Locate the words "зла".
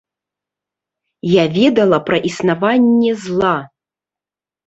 3.27-3.51